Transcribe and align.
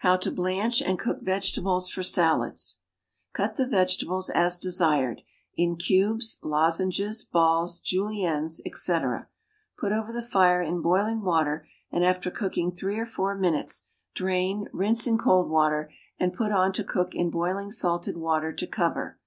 =How 0.00 0.16
to 0.18 0.30
Blanch 0.30 0.82
and 0.82 0.98
Cook 0.98 1.22
Vegetables 1.22 1.88
for 1.88 2.02
Salads.= 2.02 2.80
Cut 3.32 3.56
the 3.56 3.66
vegetables 3.66 4.28
as 4.28 4.58
desired, 4.58 5.22
in 5.56 5.76
cubes, 5.76 6.36
lozenges, 6.42 7.24
balls, 7.24 7.80
juliennes, 7.80 8.60
etc. 8.66 9.26
Put 9.78 9.90
over 9.92 10.12
the 10.12 10.20
fire 10.22 10.60
in 10.60 10.82
boiling 10.82 11.22
water, 11.22 11.66
and, 11.90 12.04
after 12.04 12.30
cooking 12.30 12.72
three 12.72 12.98
or 12.98 13.06
four 13.06 13.34
minutes, 13.36 13.86
drain, 14.14 14.68
rinse 14.74 15.06
in 15.06 15.16
cold 15.16 15.48
water, 15.48 15.90
and 16.20 16.34
put 16.34 16.52
on 16.52 16.74
to 16.74 16.84
cook 16.84 17.14
in 17.14 17.30
boiling 17.30 17.70
salted 17.72 18.18
water 18.18 18.52
to 18.52 18.66
cover. 18.66 19.18